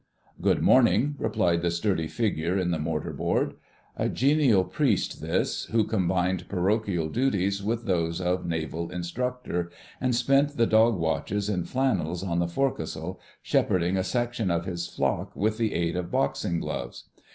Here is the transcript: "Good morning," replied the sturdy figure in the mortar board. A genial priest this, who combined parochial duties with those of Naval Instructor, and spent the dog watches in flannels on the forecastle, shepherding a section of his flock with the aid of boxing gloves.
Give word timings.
"Good 0.41 0.63
morning," 0.63 1.13
replied 1.19 1.61
the 1.61 1.69
sturdy 1.69 2.07
figure 2.07 2.57
in 2.57 2.71
the 2.71 2.79
mortar 2.79 3.13
board. 3.13 3.53
A 3.95 4.09
genial 4.09 4.63
priest 4.63 5.21
this, 5.21 5.65
who 5.65 5.83
combined 5.83 6.49
parochial 6.49 7.07
duties 7.07 7.61
with 7.61 7.85
those 7.85 8.19
of 8.19 8.43
Naval 8.43 8.89
Instructor, 8.89 9.69
and 10.01 10.15
spent 10.15 10.57
the 10.57 10.65
dog 10.65 10.95
watches 10.97 11.49
in 11.49 11.65
flannels 11.65 12.23
on 12.23 12.39
the 12.39 12.47
forecastle, 12.47 13.19
shepherding 13.43 13.95
a 13.95 14.03
section 14.03 14.49
of 14.49 14.65
his 14.65 14.87
flock 14.87 15.35
with 15.35 15.59
the 15.59 15.75
aid 15.75 15.95
of 15.95 16.09
boxing 16.09 16.59
gloves. 16.59 17.03